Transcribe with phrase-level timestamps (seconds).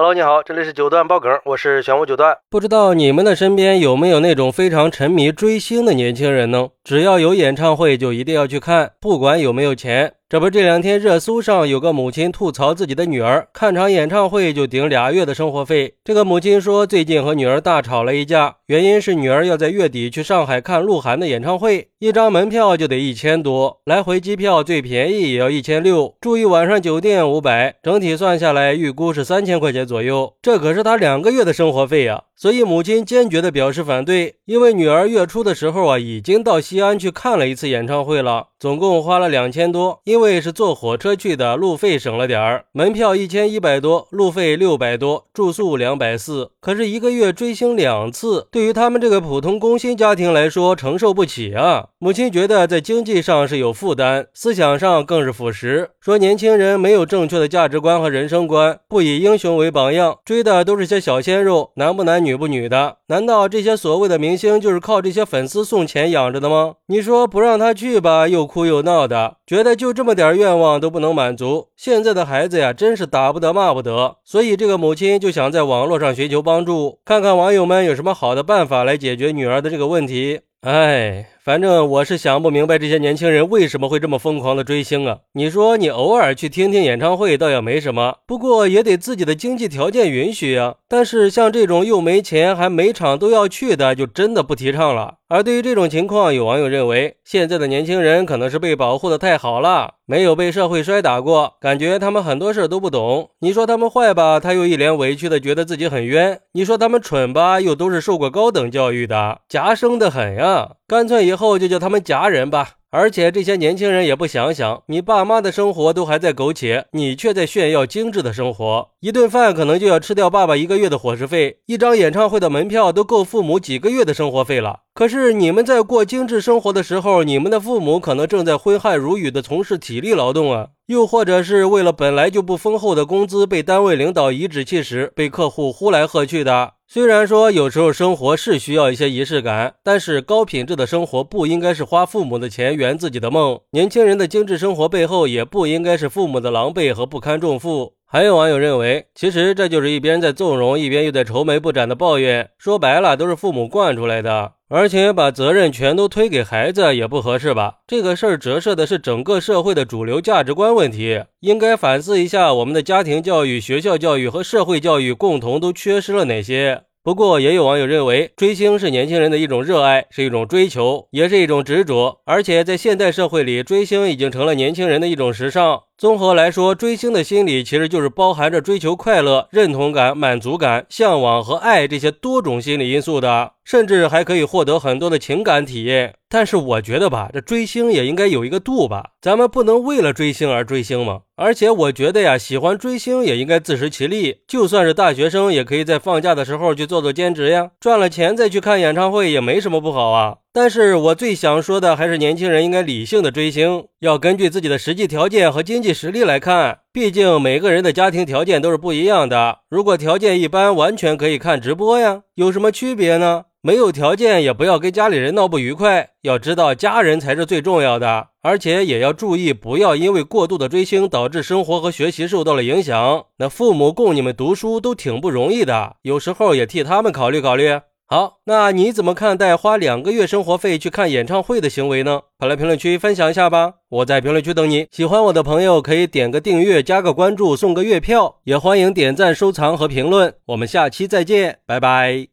[0.00, 2.38] Hello，你好，这里是九段爆梗，我是玄武九段。
[2.48, 6.68] 不知道你们的身边有没有那种非常沉迷追星的年轻人呢？
[6.88, 10.14] 只要有演唱会就一定要去看，不管有没有钱。
[10.26, 15.94] 这不，这两天热搜上有个母亲吐槽自己的女儿看场演唱会就顶俩月的生活费。
[16.04, 30.34] 这个母亲说，最近和女儿大吵了一架，原因是女儿要在月底去上海看鹿晗的演唱会，一张门票就得一千多，来回机票最便宜也要一千六，住一晚上酒店五百，整体算下来预估是三千块钱左右。
[30.42, 32.24] 这可是她两个月的生活费呀！
[32.36, 40.00] 所以母亲坚决地表示反对，因为女儿月初的时候啊，已经到西安去看了一次演唱会了，总共花了两千多。
[40.04, 46.50] 因为是坐火车去的，路费省了点儿，门票一千一百多，路费六百多，住宿两百四。
[46.68, 51.86] 可是一个月追星两次，对于他们这个普通工薪家庭来说，承受不起啊。
[51.98, 62.36] 母亲觉得在经济上是有负担，思想上更是腐蚀，说年轻人没有正确的价值观和人生观，不以英雄为榜样，追的都是些小鲜肉，男不男女。
[62.36, 62.98] 不女的？
[63.06, 66.74] 难道这些所谓的明星就是靠这些粉丝送钱养着的吗？
[66.88, 71.68] 你说不让他去吧，又哭又闹的，觉得就这么点愿望都不能满足。
[71.74, 74.18] 现在的孩子呀，真是打不得骂不得。
[74.22, 80.40] 所以这个母亲就想在网络上寻求帮助，看看网友们有什么好的办法来解决女儿的这个问题。
[80.60, 81.30] 哎。
[81.48, 85.20] 反正我是想不明白这些年轻人为什么会这么疯狂的追星啊！
[85.32, 90.74] 你说你偶尔去听听演唱会倒也没什么，不过也得自己的经济条件允许呀。
[90.86, 95.14] 但是像这种又没钱还每场都要去的，就真的不提倡了。
[95.28, 103.30] 而对于这种情况，有网友认为现在的年轻人可能是被保护的太好了，没有被社会摔打过，感觉他们很多事都不懂。
[103.40, 110.72] 你说他们坏吧，他又一脸委屈的觉得自己很冤；你说他们蠢吧，又都是受过高等教育的，夹生的很呀。
[110.88, 112.70] 干脆以后就叫他们家人吧。
[112.90, 118.88] 而且这些年轻人也不想想，你爸妈的生活都还在苟且，你却在炫耀精致的生活。
[119.00, 124.80] 一顿饭可能就要吃掉爸爸一个月的伙食费，一张演唱会的门票都够父母几个月的生活费了。
[124.98, 136.72] 可是你们在过精致生活的时候，你们的父母可能正在挥汗如雨的从事体力劳动啊，又或者是为了本来就不丰厚的工资，被单位领导颐指气使，被客户呼来喝去的。
[136.88, 143.60] 虽然说有时候生活是需要一些仪式感，但是高品质的生活不应该是花父母的钱圆自己的梦。
[143.70, 147.92] 年轻人的精致生活背后，也不应该是父母的狼狈和不堪重负。
[148.04, 152.50] 还有网友认为，其实这就是一边在纵容，一边又在愁眉不展的抱怨。
[152.58, 157.76] 说白了，都是父母惯出来的，而且把责任全都推给孩子也不合适吧？
[157.86, 166.82] 这个事儿折射的是整个社会的主流价值观问题，应该反思一下我们的家庭教育、学校教育和社会教育共同都缺失了哪些。
[167.02, 175.84] 不过，也有网友认为，追星是年轻人的一种热爱，是一种追求，也是一种执着，而且在现代社会里，追星已经成了年轻人的一种时尚。
[175.98, 186.14] 综合来说，追星的心理其实就是包含着追求快乐、认同感、满足感、向往和爱这些多种心理因素的，甚至还可以获得很多的情感体验。
[186.28, 191.22] 但是我觉得吧，这追星也应该有一个度吧，咱们不能为了追星而追星嘛。
[191.34, 200.36] 而且我觉得呀，喜欢追星也应该自食其力，就算是大学生，也可以在放假的时候去做做兼职呀，赚了钱再去看演唱会也没什么不好啊。
[200.52, 206.80] 但是我最想说的还是年轻人应该理性的追星，要根据自己的实际条件和经济实力来看。
[206.92, 209.58] 毕竟每个人的家庭条件都是不一样的。
[209.68, 213.44] 如果条件一般，完全可以看直播呀，有什么区别呢？
[213.60, 216.10] 没有条件也不要跟家里人闹不愉快。
[216.22, 223.26] 要知道，家人才是最重要的，而且也要注意，不要因为过度的追星导致生活和学习受到了影响。
[223.38, 227.80] 那父母供你们读书都挺不容易的，有时候也替他们考虑考虑。
[228.10, 232.22] 好，那你怎么看待花两个月生活费去看演唱会的行为呢？
[232.38, 233.74] 快来评论区分享一下吧！
[233.90, 234.86] 我在评论区等你。
[234.90, 240.34] 喜欢我的朋友可以点个订阅、加个关注、送个月票，也欢迎点赞、收藏和评论。
[240.46, 242.28] 我们下期再见，拜拜。